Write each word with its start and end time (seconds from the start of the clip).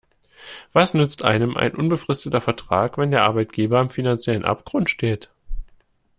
Was 0.73 0.95
nützt 0.95 1.23
einem 1.23 1.55
ein 1.55 1.75
unbefristeter 1.75 2.41
Vertrag, 2.41 2.97
wenn 2.97 3.11
der 3.11 3.21
Arbeitgeber 3.21 3.77
am 3.79 3.91
finanziellen 3.91 4.45
Abgrund 4.45 4.89
steht? 4.89 5.29